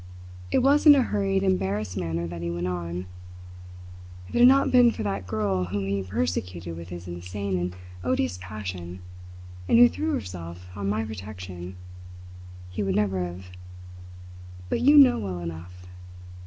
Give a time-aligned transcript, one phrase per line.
[0.49, 3.05] It was in a hurried, embarrassed manner that he went on:
[4.27, 7.75] "If it had not been for that girl whom he persecuted with his insane and
[8.03, 9.01] odious passion,
[9.69, 11.75] and who threw herself on my protection,
[12.71, 13.51] he would never have
[14.69, 15.85] but you know well enough!"